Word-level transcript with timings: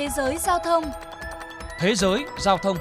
Thế 0.00 0.08
giới 0.16 0.38
giao 0.38 0.58
thông 0.58 0.84
Thế 1.78 1.94
giới 1.94 2.24
giao 2.38 2.58
thông 2.58 2.76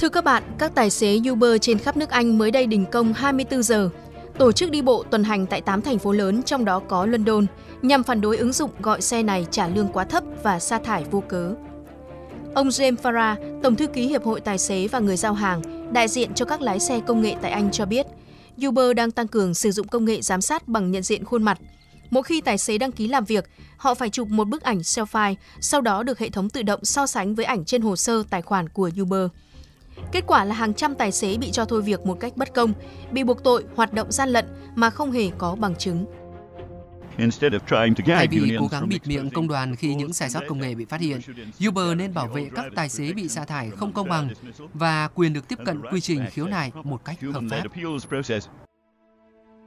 Thưa 0.00 0.08
các 0.08 0.24
bạn, 0.24 0.42
các 0.58 0.72
tài 0.74 0.90
xế 0.90 1.20
Uber 1.30 1.50
trên 1.60 1.78
khắp 1.78 1.96
nước 1.96 2.10
Anh 2.10 2.38
mới 2.38 2.50
đây 2.50 2.66
đình 2.66 2.84
công 2.92 3.12
24 3.12 3.62
giờ, 3.62 3.90
tổ 4.38 4.52
chức 4.52 4.70
đi 4.70 4.82
bộ 4.82 5.04
tuần 5.10 5.24
hành 5.24 5.46
tại 5.46 5.60
8 5.60 5.82
thành 5.82 5.98
phố 5.98 6.12
lớn 6.12 6.42
trong 6.42 6.64
đó 6.64 6.80
có 6.88 7.06
London, 7.06 7.46
nhằm 7.82 8.02
phản 8.02 8.20
đối 8.20 8.36
ứng 8.36 8.52
dụng 8.52 8.70
gọi 8.80 9.00
xe 9.00 9.22
này 9.22 9.46
trả 9.50 9.68
lương 9.68 9.88
quá 9.88 10.04
thấp 10.04 10.22
và 10.42 10.58
sa 10.58 10.78
thải 10.78 11.04
vô 11.04 11.22
cớ. 11.28 11.54
Ông 12.54 12.68
James 12.68 12.96
Farah, 12.96 13.60
Tổng 13.62 13.76
thư 13.76 13.86
ký 13.86 14.06
Hiệp 14.06 14.24
hội 14.24 14.40
Tài 14.40 14.58
xế 14.58 14.88
và 14.88 14.98
Người 14.98 15.16
giao 15.16 15.34
hàng, 15.34 15.92
đại 15.92 16.08
diện 16.08 16.34
cho 16.34 16.44
các 16.44 16.60
lái 16.60 16.80
xe 16.80 17.00
công 17.06 17.22
nghệ 17.22 17.34
tại 17.42 17.50
Anh 17.50 17.70
cho 17.70 17.86
biết, 17.86 18.06
Uber 18.66 18.96
đang 18.96 19.10
tăng 19.10 19.28
cường 19.28 19.54
sử 19.54 19.70
dụng 19.70 19.88
công 19.88 20.04
nghệ 20.04 20.20
giám 20.22 20.40
sát 20.40 20.68
bằng 20.68 20.90
nhận 20.90 21.02
diện 21.02 21.24
khuôn 21.24 21.42
mặt. 21.42 21.58
Mỗi 22.12 22.22
khi 22.22 22.40
tài 22.40 22.58
xế 22.58 22.78
đăng 22.78 22.92
ký 22.92 23.08
làm 23.08 23.24
việc, 23.24 23.50
họ 23.76 23.94
phải 23.94 24.10
chụp 24.10 24.28
một 24.28 24.48
bức 24.48 24.62
ảnh 24.62 24.78
selfie, 24.78 25.34
sau 25.60 25.80
đó 25.80 26.02
được 26.02 26.18
hệ 26.18 26.30
thống 26.30 26.50
tự 26.50 26.62
động 26.62 26.84
so 26.84 27.06
sánh 27.06 27.34
với 27.34 27.44
ảnh 27.44 27.64
trên 27.64 27.82
hồ 27.82 27.96
sơ 27.96 28.22
tài 28.30 28.42
khoản 28.42 28.68
của 28.68 28.90
Uber. 29.02 29.26
Kết 30.12 30.24
quả 30.26 30.44
là 30.44 30.54
hàng 30.54 30.74
trăm 30.74 30.94
tài 30.94 31.12
xế 31.12 31.36
bị 31.36 31.50
cho 31.50 31.64
thôi 31.64 31.82
việc 31.82 32.00
một 32.06 32.20
cách 32.20 32.36
bất 32.36 32.54
công, 32.54 32.72
bị 33.12 33.24
buộc 33.24 33.44
tội 33.44 33.64
hoạt 33.76 33.92
động 33.92 34.12
gian 34.12 34.28
lận 34.28 34.46
mà 34.74 34.90
không 34.90 35.12
hề 35.12 35.30
có 35.38 35.54
bằng 35.54 35.76
chứng. 35.76 36.06
Thay 38.06 38.26
vì 38.30 38.56
cố 38.58 38.66
gắng 38.66 38.88
bịt 38.88 39.06
miệng 39.06 39.30
công 39.30 39.48
đoàn 39.48 39.76
khi 39.76 39.94
những 39.94 40.12
sai 40.12 40.30
sót 40.30 40.40
công 40.48 40.58
nghệ 40.58 40.74
bị 40.74 40.84
phát 40.84 41.00
hiện, 41.00 41.20
Uber 41.68 41.96
nên 41.96 42.14
bảo 42.14 42.28
vệ 42.28 42.50
các 42.54 42.64
tài 42.74 42.88
xế 42.88 43.12
bị 43.12 43.28
sa 43.28 43.44
thải 43.44 43.70
không 43.70 43.92
công 43.92 44.08
bằng 44.08 44.28
và 44.74 45.08
quyền 45.14 45.32
được 45.32 45.48
tiếp 45.48 45.58
cận 45.64 45.82
quy 45.92 46.00
trình 46.00 46.26
khiếu 46.30 46.46
nại 46.46 46.72
một 46.84 47.04
cách 47.04 47.16
hợp 47.32 47.42
pháp. 47.50 47.62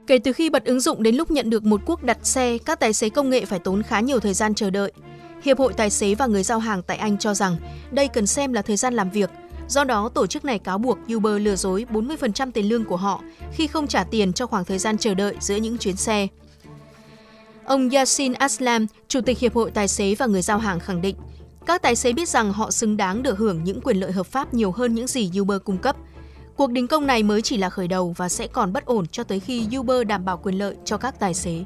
Kể 0.06 0.18
từ 0.18 0.32
khi 0.32 0.50
bật 0.50 0.64
ứng 0.64 0.80
dụng 0.80 1.02
đến 1.02 1.14
lúc 1.14 1.30
nhận 1.30 1.50
được 1.50 1.64
một 1.64 1.80
cuộc 1.84 2.02
đặt 2.02 2.18
xe, 2.22 2.58
các 2.58 2.80
tài 2.80 2.92
xế 2.92 3.08
công 3.08 3.30
nghệ 3.30 3.44
phải 3.44 3.58
tốn 3.58 3.82
khá 3.82 4.00
nhiều 4.00 4.20
thời 4.20 4.34
gian 4.34 4.54
chờ 4.54 4.70
đợi. 4.70 4.92
Hiệp 5.42 5.58
hội 5.58 5.72
Tài 5.72 5.90
xế 5.90 6.14
và 6.14 6.26
người 6.26 6.42
giao 6.42 6.58
hàng 6.58 6.82
tại 6.82 6.96
Anh 6.96 7.18
cho 7.18 7.34
rằng 7.34 7.56
đây 7.90 8.08
cần 8.08 8.26
xem 8.26 8.52
là 8.52 8.62
thời 8.62 8.76
gian 8.76 8.94
làm 8.94 9.10
việc. 9.10 9.30
Do 9.68 9.84
đó, 9.84 10.08
tổ 10.08 10.26
chức 10.26 10.44
này 10.44 10.58
cáo 10.58 10.78
buộc 10.78 10.98
Uber 11.14 11.42
lừa 11.42 11.56
dối 11.56 11.86
40% 11.92 12.50
tiền 12.50 12.68
lương 12.68 12.84
của 12.84 12.96
họ 12.96 13.22
khi 13.52 13.66
không 13.66 13.86
trả 13.86 14.04
tiền 14.04 14.32
cho 14.32 14.46
khoảng 14.46 14.64
thời 14.64 14.78
gian 14.78 14.98
chờ 14.98 15.14
đợi 15.14 15.34
giữa 15.40 15.56
những 15.56 15.78
chuyến 15.78 15.96
xe. 15.96 16.26
Ông 17.64 17.90
Yasin 17.90 18.32
Aslam, 18.32 18.86
Chủ 19.08 19.20
tịch 19.20 19.38
Hiệp 19.38 19.54
hội 19.54 19.70
Tài 19.70 19.88
xế 19.88 20.14
và 20.14 20.26
người 20.26 20.42
giao 20.42 20.58
hàng 20.58 20.80
khẳng 20.80 21.02
định, 21.02 21.16
các 21.66 21.82
tài 21.82 21.96
xế 21.96 22.12
biết 22.12 22.28
rằng 22.28 22.52
họ 22.52 22.70
xứng 22.70 22.96
đáng 22.96 23.22
được 23.22 23.38
hưởng 23.38 23.64
những 23.64 23.80
quyền 23.80 23.96
lợi 23.96 24.12
hợp 24.12 24.26
pháp 24.26 24.54
nhiều 24.54 24.72
hơn 24.72 24.94
những 24.94 25.06
gì 25.06 25.30
Uber 25.40 25.58
cung 25.64 25.78
cấp. 25.78 25.96
Cuộc 26.56 26.70
đình 26.70 26.86
công 26.86 27.06
này 27.06 27.22
mới 27.22 27.42
chỉ 27.42 27.56
là 27.56 27.70
khởi 27.70 27.88
đầu 27.88 28.14
và 28.16 28.28
sẽ 28.28 28.46
còn 28.46 28.72
bất 28.72 28.84
ổn 28.84 29.06
cho 29.06 29.24
tới 29.24 29.40
khi 29.40 29.68
Uber 29.78 30.06
đảm 30.06 30.24
bảo 30.24 30.36
quyền 30.36 30.58
lợi 30.58 30.76
cho 30.84 30.96
các 30.96 31.20
tài 31.20 31.34
xế. 31.34 31.64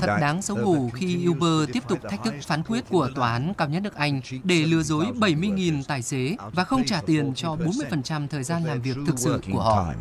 Thật 0.00 0.16
đáng 0.20 0.42
xấu 0.42 0.56
hổ 0.56 0.90
khi 0.94 1.28
Uber 1.28 1.70
tiếp 1.72 1.82
tục 1.88 1.98
thách 2.10 2.24
thức 2.24 2.34
phán 2.42 2.62
quyết 2.62 2.84
của 2.88 3.08
Tòa 3.14 3.32
án 3.32 3.52
cao 3.58 3.68
nhất 3.68 3.82
nước 3.82 3.94
Anh 3.94 4.20
để 4.44 4.62
lừa 4.66 4.82
dối 4.82 5.06
70.000 5.20 5.82
tài 5.88 6.02
xế 6.02 6.36
và 6.52 6.64
không 6.64 6.84
trả 6.84 7.00
tiền 7.06 7.32
cho 7.34 7.56
40% 7.56 8.28
thời 8.28 8.42
gian 8.42 8.64
làm 8.64 8.82
việc 8.82 8.96
thực 9.06 9.18
sự 9.18 9.40
của 9.52 9.60
họ. 9.60 9.92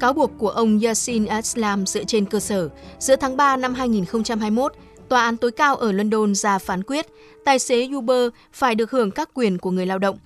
Cáo 0.00 0.12
buộc 0.12 0.30
của 0.38 0.50
ông 0.50 0.80
Yassin 0.80 1.26
Aslam 1.26 1.86
dựa 1.86 2.04
trên 2.04 2.24
cơ 2.24 2.40
sở, 2.40 2.68
giữa 2.98 3.16
tháng 3.16 3.36
3 3.36 3.56
năm 3.56 3.74
2021, 3.74 4.72
Tòa 5.08 5.24
án 5.24 5.36
tối 5.36 5.50
cao 5.50 5.76
ở 5.76 5.92
London 5.92 6.34
ra 6.34 6.58
phán 6.58 6.82
quyết 6.82 7.06
tài 7.44 7.58
xế 7.58 7.88
Uber 7.96 8.28
phải 8.52 8.74
được 8.74 8.90
hưởng 8.90 9.10
các 9.10 9.30
quyền 9.34 9.58
của 9.58 9.70
người 9.70 9.86
lao 9.86 9.98
động. 9.98 10.18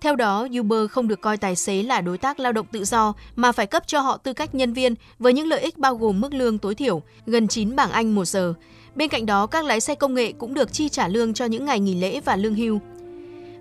Theo 0.00 0.16
đó, 0.16 0.46
Uber 0.60 0.90
không 0.90 1.08
được 1.08 1.20
coi 1.20 1.36
tài 1.36 1.56
xế 1.56 1.82
là 1.82 2.00
đối 2.00 2.18
tác 2.18 2.40
lao 2.40 2.52
động 2.52 2.66
tự 2.72 2.84
do 2.84 3.12
mà 3.36 3.52
phải 3.52 3.66
cấp 3.66 3.82
cho 3.86 4.00
họ 4.00 4.16
tư 4.16 4.32
cách 4.32 4.54
nhân 4.54 4.72
viên 4.72 4.94
với 5.18 5.32
những 5.32 5.46
lợi 5.46 5.60
ích 5.60 5.78
bao 5.78 5.96
gồm 5.96 6.20
mức 6.20 6.34
lương 6.34 6.58
tối 6.58 6.74
thiểu, 6.74 7.02
gần 7.26 7.48
9 7.48 7.76
bảng 7.76 7.90
Anh 7.90 8.14
một 8.14 8.24
giờ. 8.24 8.54
Bên 8.94 9.08
cạnh 9.08 9.26
đó, 9.26 9.46
các 9.46 9.64
lái 9.64 9.80
xe 9.80 9.94
công 9.94 10.14
nghệ 10.14 10.32
cũng 10.32 10.54
được 10.54 10.72
chi 10.72 10.88
trả 10.88 11.08
lương 11.08 11.34
cho 11.34 11.44
những 11.44 11.64
ngày 11.64 11.80
nghỉ 11.80 11.94
lễ 11.94 12.20
và 12.20 12.36
lương 12.36 12.54
hưu. 12.54 12.80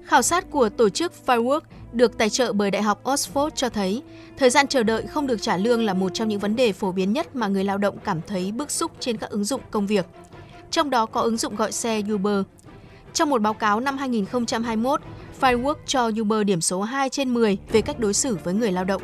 Khảo 0.05 0.21
sát 0.21 0.51
của 0.51 0.69
tổ 0.69 0.89
chức 0.89 1.13
Firework 1.25 1.61
được 1.93 2.17
tài 2.17 2.29
trợ 2.29 2.53
bởi 2.53 2.71
Đại 2.71 2.81
học 2.81 3.03
Oxford 3.03 3.49
cho 3.49 3.69
thấy, 3.69 4.01
thời 4.37 4.49
gian 4.49 4.67
chờ 4.67 4.83
đợi 4.83 5.07
không 5.07 5.27
được 5.27 5.41
trả 5.41 5.57
lương 5.57 5.83
là 5.83 5.93
một 5.93 6.13
trong 6.13 6.27
những 6.27 6.39
vấn 6.39 6.55
đề 6.55 6.71
phổ 6.71 6.91
biến 6.91 7.13
nhất 7.13 7.35
mà 7.35 7.47
người 7.47 7.63
lao 7.63 7.77
động 7.77 7.97
cảm 8.03 8.21
thấy 8.27 8.51
bức 8.51 8.71
xúc 8.71 8.91
trên 8.99 9.17
các 9.17 9.29
ứng 9.29 9.43
dụng 9.43 9.61
công 9.71 9.87
việc. 9.87 10.05
Trong 10.71 10.89
đó 10.89 11.05
có 11.05 11.21
ứng 11.21 11.37
dụng 11.37 11.55
gọi 11.55 11.71
xe 11.71 12.01
Uber. 12.13 12.43
Trong 13.15 13.29
một 13.29 13.41
báo 13.41 13.53
cáo 13.53 13.79
năm 13.79 13.97
2021, 13.97 15.01
Firework 15.41 15.75
cho 15.85 16.11
Uber 16.21 16.45
điểm 16.45 16.61
số 16.61 16.81
2 16.81 17.09
trên 17.09 17.33
10 17.33 17.57
về 17.71 17.81
cách 17.81 17.99
đối 17.99 18.13
xử 18.13 18.37
với 18.43 18.53
người 18.53 18.71
lao 18.71 18.83
động. 18.83 19.01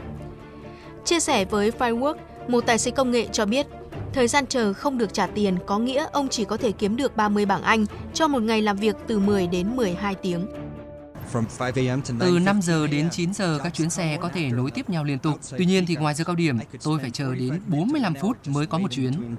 Chia 1.05 1.19
sẻ 1.19 1.45
với 1.45 1.71
Firework, 1.71 2.15
một 2.47 2.65
tài 2.65 2.77
xế 2.77 2.91
công 2.91 3.11
nghệ 3.11 3.27
cho 3.31 3.45
biết, 3.45 3.67
thời 4.13 4.27
gian 4.27 4.47
chờ 4.47 4.73
không 4.73 4.97
được 4.97 5.13
trả 5.13 5.27
tiền 5.27 5.57
có 5.67 5.79
nghĩa 5.79 6.05
ông 6.11 6.27
chỉ 6.27 6.45
có 6.45 6.57
thể 6.57 6.71
kiếm 6.71 6.95
được 6.95 7.15
30 7.15 7.45
bảng 7.45 7.63
Anh 7.63 7.85
cho 8.13 8.27
một 8.27 8.43
ngày 8.43 8.61
làm 8.61 8.77
việc 8.77 8.95
từ 9.07 9.19
10 9.19 9.47
đến 9.47 9.75
12 9.75 10.15
tiếng. 10.15 10.47
Từ 12.19 12.39
5 12.39 12.61
giờ 12.61 12.87
đến 12.87 13.09
9 13.11 13.33
giờ 13.33 13.59
các 13.63 13.73
chuyến 13.73 13.89
xe 13.89 14.17
có 14.21 14.29
thể 14.29 14.49
nối 14.49 14.71
tiếp 14.71 14.89
nhau 14.89 15.03
liên 15.03 15.19
tục. 15.19 15.33
Tuy 15.57 15.65
nhiên 15.65 15.85
thì 15.85 15.95
ngoài 15.95 16.13
giờ 16.13 16.23
cao 16.23 16.35
điểm, 16.35 16.59
tôi 16.83 16.99
phải 16.99 17.09
chờ 17.09 17.35
đến 17.35 17.61
45 17.67 18.13
phút 18.21 18.37
mới 18.47 18.65
có 18.65 18.77
một 18.77 18.91
chuyến. 18.91 19.35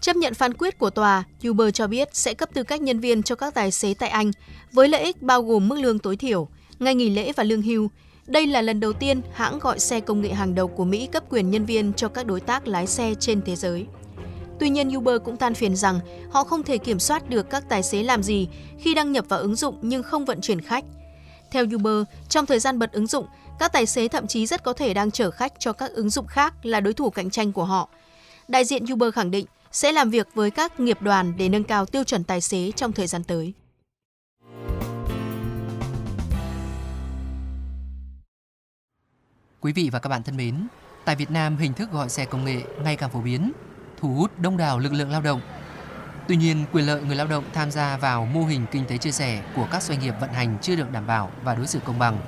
Chấp 0.00 0.16
nhận 0.16 0.34
phán 0.34 0.54
quyết 0.54 0.78
của 0.78 0.90
tòa, 0.90 1.24
Uber 1.48 1.74
cho 1.74 1.86
biết 1.86 2.08
sẽ 2.12 2.34
cấp 2.34 2.48
tư 2.54 2.62
cách 2.62 2.80
nhân 2.80 3.00
viên 3.00 3.22
cho 3.22 3.34
các 3.34 3.54
tài 3.54 3.70
xế 3.70 3.94
tại 3.94 4.08
Anh 4.08 4.30
với 4.72 4.88
lợi 4.88 5.02
ích 5.02 5.22
bao 5.22 5.42
gồm 5.42 5.68
mức 5.68 5.78
lương 5.78 5.98
tối 5.98 6.16
thiểu, 6.16 6.48
ngày 6.78 6.94
nghỉ 6.94 7.10
lễ 7.10 7.32
và 7.32 7.44
lương 7.44 7.62
hưu. 7.62 7.88
Đây 8.26 8.46
là 8.46 8.62
lần 8.62 8.80
đầu 8.80 8.92
tiên 8.92 9.20
hãng 9.32 9.58
gọi 9.58 9.78
xe 9.78 10.00
công 10.00 10.20
nghệ 10.20 10.32
hàng 10.32 10.54
đầu 10.54 10.68
của 10.68 10.84
Mỹ 10.84 11.08
cấp 11.12 11.24
quyền 11.30 11.50
nhân 11.50 11.64
viên 11.64 11.92
cho 11.92 12.08
các 12.08 12.26
đối 12.26 12.40
tác 12.40 12.68
lái 12.68 12.86
xe 12.86 13.14
trên 13.20 13.42
thế 13.42 13.56
giới. 13.56 13.86
Tuy 14.60 14.70
nhiên, 14.70 14.96
Uber 14.96 15.22
cũng 15.24 15.36
than 15.36 15.54
phiền 15.54 15.76
rằng 15.76 16.00
họ 16.30 16.44
không 16.44 16.62
thể 16.62 16.78
kiểm 16.78 16.98
soát 16.98 17.30
được 17.30 17.50
các 17.50 17.68
tài 17.68 17.82
xế 17.82 18.02
làm 18.02 18.22
gì 18.22 18.48
khi 18.78 18.94
đăng 18.94 19.12
nhập 19.12 19.24
vào 19.28 19.40
ứng 19.40 19.56
dụng 19.56 19.78
nhưng 19.82 20.02
không 20.02 20.24
vận 20.24 20.40
chuyển 20.40 20.60
khách. 20.60 20.84
Theo 21.50 21.64
Uber, 21.74 22.02
trong 22.28 22.46
thời 22.46 22.58
gian 22.58 22.78
bật 22.78 22.92
ứng 22.92 23.06
dụng, 23.06 23.26
các 23.58 23.72
tài 23.72 23.86
xế 23.86 24.08
thậm 24.08 24.26
chí 24.26 24.46
rất 24.46 24.64
có 24.64 24.72
thể 24.72 24.94
đang 24.94 25.10
chở 25.10 25.30
khách 25.30 25.52
cho 25.58 25.72
các 25.72 25.90
ứng 25.90 26.10
dụng 26.10 26.26
khác 26.26 26.54
là 26.66 26.80
đối 26.80 26.94
thủ 26.94 27.10
cạnh 27.10 27.30
tranh 27.30 27.52
của 27.52 27.64
họ. 27.64 27.88
Đại 28.48 28.64
diện 28.64 28.84
Uber 28.92 29.14
khẳng 29.14 29.30
định 29.30 29.46
sẽ 29.76 29.92
làm 29.92 30.10
việc 30.10 30.28
với 30.34 30.50
các 30.50 30.80
nghiệp 30.80 31.02
đoàn 31.02 31.32
để 31.36 31.48
nâng 31.48 31.64
cao 31.64 31.86
tiêu 31.86 32.04
chuẩn 32.04 32.24
tài 32.24 32.40
xế 32.40 32.72
trong 32.76 32.92
thời 32.92 33.06
gian 33.06 33.24
tới. 33.24 33.52
Quý 39.60 39.72
vị 39.72 39.90
và 39.92 39.98
các 39.98 40.08
bạn 40.08 40.22
thân 40.22 40.36
mến, 40.36 40.66
tại 41.04 41.16
Việt 41.16 41.30
Nam 41.30 41.56
hình 41.56 41.72
thức 41.72 41.92
gọi 41.92 42.08
xe 42.08 42.24
công 42.24 42.44
nghệ 42.44 42.62
ngày 42.82 42.96
càng 42.96 43.10
phổ 43.10 43.20
biến, 43.20 43.52
thu 44.00 44.14
hút 44.14 44.38
đông 44.38 44.56
đảo 44.56 44.78
lực 44.78 44.92
lượng 44.92 45.10
lao 45.10 45.20
động. 45.20 45.40
Tuy 46.28 46.36
nhiên, 46.36 46.64
quyền 46.72 46.86
lợi 46.86 47.02
người 47.02 47.16
lao 47.16 47.26
động 47.26 47.44
tham 47.52 47.70
gia 47.70 47.96
vào 47.96 48.26
mô 48.26 48.44
hình 48.44 48.66
kinh 48.70 48.86
tế 48.86 48.98
chia 48.98 49.12
sẻ 49.12 49.42
của 49.56 49.68
các 49.72 49.82
doanh 49.82 50.00
nghiệp 50.00 50.14
vận 50.20 50.32
hành 50.32 50.58
chưa 50.62 50.76
được 50.76 50.92
đảm 50.92 51.06
bảo 51.06 51.30
và 51.42 51.54
đối 51.54 51.66
xử 51.66 51.80
công 51.84 51.98
bằng. 51.98 52.18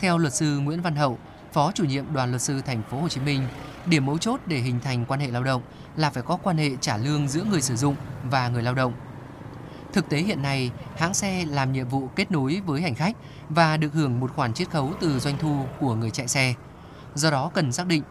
Theo 0.00 0.18
luật 0.18 0.34
sư 0.34 0.58
Nguyễn 0.58 0.82
Văn 0.82 0.96
Hậu, 0.96 1.18
Phó 1.52 1.72
chủ 1.72 1.84
nhiệm 1.84 2.12
Đoàn 2.12 2.30
luật 2.30 2.42
sư 2.42 2.62
thành 2.66 2.82
phố 2.90 3.00
Hồ 3.00 3.08
Chí 3.08 3.20
Minh, 3.20 3.48
điểm 3.86 4.06
mấu 4.06 4.18
chốt 4.18 4.40
để 4.46 4.58
hình 4.58 4.80
thành 4.80 5.04
quan 5.04 5.20
hệ 5.20 5.30
lao 5.30 5.44
động 5.44 5.62
là 5.96 6.10
phải 6.10 6.22
có 6.22 6.36
quan 6.36 6.56
hệ 6.56 6.70
trả 6.80 6.96
lương 6.96 7.28
giữa 7.28 7.44
người 7.44 7.62
sử 7.62 7.76
dụng 7.76 7.96
và 8.30 8.48
người 8.48 8.62
lao 8.62 8.74
động. 8.74 8.92
Thực 9.92 10.08
tế 10.08 10.18
hiện 10.18 10.42
nay, 10.42 10.70
hãng 10.96 11.14
xe 11.14 11.44
làm 11.44 11.72
nhiệm 11.72 11.88
vụ 11.88 12.08
kết 12.16 12.30
nối 12.30 12.60
với 12.66 12.82
hành 12.82 12.94
khách 12.94 13.16
và 13.48 13.76
được 13.76 13.92
hưởng 13.92 14.20
một 14.20 14.32
khoản 14.36 14.54
chiết 14.54 14.70
khấu 14.70 14.92
từ 15.00 15.18
doanh 15.18 15.38
thu 15.38 15.64
của 15.80 15.94
người 15.94 16.10
chạy 16.10 16.28
xe. 16.28 16.54
Do 17.14 17.30
đó 17.30 17.50
cần 17.54 17.72
xác 17.72 17.86
định 17.86 18.02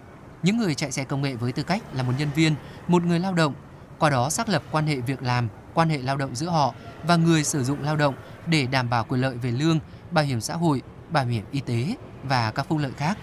những 0.44 0.58
người 0.58 0.76
chạy 0.76 0.92
xe 0.92 1.04
công 1.04 1.22
nghệ 1.22 1.36
với 1.36 1.52
tư 1.52 1.64
cách 1.64 1.82
là 1.94 2.04
một 2.04 2.14
nhân 2.18 2.30
viên, 2.36 2.56
một 2.88 3.04
người 3.04 3.20
lao 3.20 3.34
động, 3.34 3.54
qua 4.00 4.10
đó 4.10 4.30
xác 4.30 4.50
lập 4.50 4.64
quan 4.72 4.88
hệ 4.88 4.96
việc 4.96 5.24
làm, 5.24 5.48
quan 5.74 5.90
hệ 5.90 5.98
lao 5.98 6.18
động 6.18 6.36
giữa 6.36 6.50
họ 6.50 6.74
và 7.04 7.16
người 7.16 7.44
sử 7.44 7.64
dụng 7.64 7.84
lao 7.84 7.96
động 7.96 8.16
để 8.48 8.66
đảm 8.66 8.90
bảo 8.90 9.04
quyền 9.04 9.22
lợi 9.22 9.38
về 9.38 9.52
lương, 9.52 9.80
bảo 10.12 10.26
hiểm 10.26 10.42
xã 10.42 10.56
hội, 10.56 10.82
bảo 11.10 11.26
hiểm 11.26 11.46
y 11.52 11.60
tế 11.60 11.96
và 12.24 12.52
các 12.52 12.68
phúc 12.68 12.78
lợi 12.82 12.92
khác. 12.98 13.18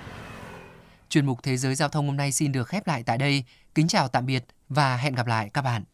Chuyên 1.12 1.26
mục 1.26 1.42
Thế 1.42 1.56
giới 1.56 1.74
Giao 1.74 1.88
thông 1.88 2.06
hôm 2.06 2.16
nay 2.16 2.32
xin 2.32 2.52
được 2.52 2.68
khép 2.68 2.86
lại 2.86 3.02
tại 3.02 3.18
đây. 3.18 3.44
Kính 3.74 3.88
chào 3.88 4.08
tạm 4.08 4.26
biệt 4.26 4.44
và 4.68 4.96
hẹn 4.96 5.14
gặp 5.14 5.26
lại 5.26 5.50
các 5.54 5.62
bạn. 5.62 5.84